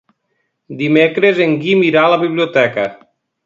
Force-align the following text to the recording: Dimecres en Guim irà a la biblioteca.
Dimecres 0.79 1.43
en 1.47 1.55
Guim 1.67 1.87
irà 1.91 2.05
a 2.07 2.11
la 2.17 2.21
biblioteca. 2.27 2.91